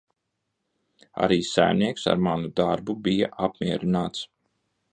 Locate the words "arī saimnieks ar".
1.25-2.25